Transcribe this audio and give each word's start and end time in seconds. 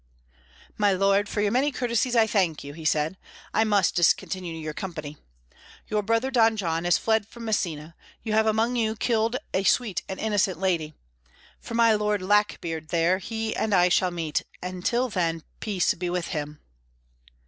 "My 0.79 0.93
lord, 0.93 1.29
for 1.29 1.41
your 1.41 1.51
many 1.51 1.71
courtesies 1.71 2.15
I 2.15 2.25
thank 2.25 2.63
you," 2.63 2.73
he 2.73 2.85
said. 2.85 3.19
"I 3.53 3.63
must 3.63 3.93
discontinue 3.93 4.55
your 4.57 4.73
company. 4.73 5.17
Your 5.89 6.01
brother 6.01 6.31
Don 6.31 6.57
John 6.57 6.87
is 6.87 6.97
fled 6.97 7.27
from 7.27 7.45
Messina; 7.45 7.93
you 8.23 8.33
have 8.33 8.47
among 8.47 8.75
you 8.75 8.95
killed 8.95 9.35
a 9.53 9.63
sweet 9.63 10.01
and 10.09 10.19
innocent 10.19 10.59
lady. 10.59 10.95
For 11.59 11.75
my 11.75 11.93
Lord 11.93 12.23
Lackbeard 12.23 12.87
there, 12.89 13.19
he 13.19 13.55
and 13.55 13.75
I 13.75 13.89
shall 13.89 14.09
meet; 14.09 14.41
and 14.59 14.83
till 14.83 15.07
then 15.07 15.43
peace 15.59 15.93
be 15.93 16.09
with 16.09 16.29
him." 16.29 16.59